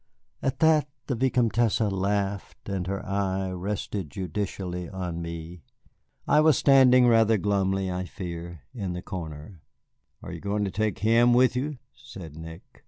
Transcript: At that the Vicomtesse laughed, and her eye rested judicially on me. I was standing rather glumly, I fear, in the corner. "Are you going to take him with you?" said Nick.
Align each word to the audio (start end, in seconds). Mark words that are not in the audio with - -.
At 0.41 0.57
that 0.61 0.89
the 1.05 1.13
Vicomtesse 1.13 1.79
laughed, 1.79 2.67
and 2.67 2.87
her 2.87 3.05
eye 3.05 3.51
rested 3.51 4.09
judicially 4.09 4.89
on 4.89 5.21
me. 5.21 5.61
I 6.27 6.39
was 6.41 6.57
standing 6.57 7.05
rather 7.05 7.37
glumly, 7.37 7.91
I 7.91 8.05
fear, 8.05 8.63
in 8.73 8.93
the 8.93 9.03
corner. 9.03 9.61
"Are 10.23 10.31
you 10.31 10.39
going 10.39 10.63
to 10.65 10.71
take 10.71 10.97
him 10.97 11.35
with 11.35 11.55
you?" 11.55 11.77
said 11.93 12.35
Nick. 12.35 12.63